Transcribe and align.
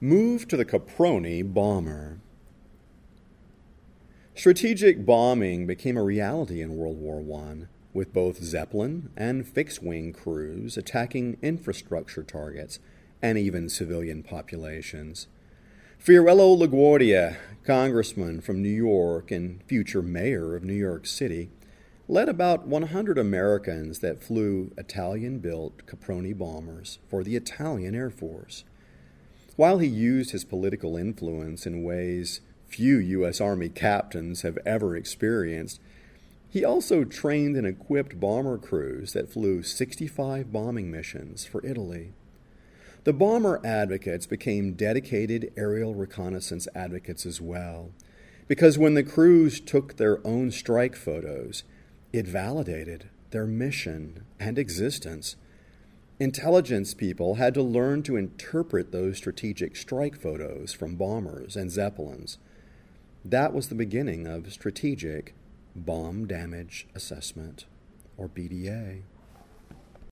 Move 0.00 0.46
to 0.46 0.56
the 0.56 0.64
Caproni 0.64 1.42
bomber. 1.42 2.20
Strategic 4.36 5.04
bombing 5.04 5.66
became 5.66 5.96
a 5.96 6.04
reality 6.04 6.62
in 6.62 6.76
World 6.76 7.00
War 7.00 7.20
I, 7.42 7.66
with 7.92 8.12
both 8.12 8.40
Zeppelin 8.40 9.10
and 9.16 9.44
fixed 9.44 9.82
wing 9.82 10.12
crews 10.12 10.76
attacking 10.76 11.36
infrastructure 11.42 12.22
targets 12.22 12.78
and 13.20 13.36
even 13.36 13.68
civilian 13.68 14.22
populations. 14.22 15.26
Fiorello 15.98 16.56
LaGuardia, 16.56 17.36
congressman 17.64 18.40
from 18.40 18.62
New 18.62 18.68
York 18.68 19.32
and 19.32 19.64
future 19.64 20.00
mayor 20.00 20.54
of 20.54 20.62
New 20.62 20.74
York 20.74 21.06
City, 21.06 21.50
led 22.06 22.28
about 22.28 22.68
100 22.68 23.18
Americans 23.18 23.98
that 23.98 24.22
flew 24.22 24.70
Italian 24.78 25.40
built 25.40 25.86
Caproni 25.86 26.38
bombers 26.38 27.00
for 27.08 27.24
the 27.24 27.34
Italian 27.34 27.96
Air 27.96 28.10
Force. 28.10 28.62
While 29.58 29.78
he 29.78 29.88
used 29.88 30.30
his 30.30 30.44
political 30.44 30.96
influence 30.96 31.66
in 31.66 31.82
ways 31.82 32.42
few 32.68 32.98
U.S. 32.98 33.40
Army 33.40 33.68
captains 33.68 34.42
have 34.42 34.56
ever 34.64 34.94
experienced, 34.94 35.80
he 36.48 36.64
also 36.64 37.02
trained 37.02 37.56
and 37.56 37.66
equipped 37.66 38.20
bomber 38.20 38.56
crews 38.56 39.14
that 39.14 39.32
flew 39.32 39.64
65 39.64 40.52
bombing 40.52 40.92
missions 40.92 41.44
for 41.44 41.66
Italy. 41.66 42.12
The 43.02 43.12
bomber 43.12 43.60
advocates 43.64 44.26
became 44.26 44.74
dedicated 44.74 45.52
aerial 45.56 45.92
reconnaissance 45.92 46.68
advocates 46.72 47.26
as 47.26 47.40
well, 47.40 47.90
because 48.46 48.78
when 48.78 48.94
the 48.94 49.02
crews 49.02 49.58
took 49.58 49.96
their 49.96 50.24
own 50.24 50.52
strike 50.52 50.94
photos, 50.94 51.64
it 52.12 52.28
validated 52.28 53.10
their 53.32 53.44
mission 53.44 54.24
and 54.38 54.56
existence 54.56 55.34
Intelligence 56.20 56.94
people 56.94 57.36
had 57.36 57.54
to 57.54 57.62
learn 57.62 58.02
to 58.02 58.16
interpret 58.16 58.90
those 58.90 59.16
strategic 59.18 59.76
strike 59.76 60.20
photos 60.20 60.72
from 60.72 60.96
bombers 60.96 61.54
and 61.54 61.70
zeppelins. 61.70 62.38
That 63.24 63.52
was 63.54 63.68
the 63.68 63.76
beginning 63.76 64.26
of 64.26 64.52
strategic 64.52 65.34
bomb 65.76 66.26
damage 66.26 66.88
assessment, 66.92 67.66
or 68.16 68.28
BDA. 68.28 69.02